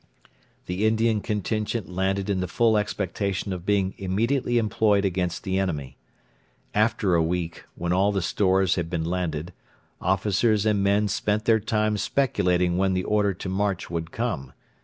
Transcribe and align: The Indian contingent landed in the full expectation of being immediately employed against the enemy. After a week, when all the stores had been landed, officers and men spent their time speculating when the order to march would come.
The 0.65 0.87
Indian 0.87 1.21
contingent 1.21 1.87
landed 1.87 2.27
in 2.27 2.39
the 2.39 2.47
full 2.47 2.75
expectation 2.75 3.53
of 3.53 3.67
being 3.67 3.93
immediately 3.99 4.57
employed 4.57 5.05
against 5.05 5.43
the 5.43 5.59
enemy. 5.59 5.99
After 6.73 7.13
a 7.13 7.21
week, 7.21 7.65
when 7.75 7.93
all 7.93 8.11
the 8.11 8.23
stores 8.23 8.77
had 8.77 8.89
been 8.89 9.05
landed, 9.05 9.53
officers 10.01 10.65
and 10.65 10.81
men 10.83 11.07
spent 11.07 11.45
their 11.45 11.59
time 11.59 11.97
speculating 11.97 12.79
when 12.79 12.95
the 12.95 13.03
order 13.03 13.35
to 13.35 13.47
march 13.47 13.91
would 13.91 14.09
come. 14.09 14.53